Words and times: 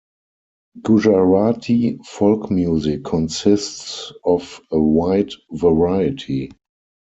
Gujarati 0.81 1.99
folk 2.03 2.49
music 2.49 3.03
consists 3.03 4.11
of 4.23 4.59
a 4.71 4.79
wide 4.79 5.29
variety. 5.51 6.49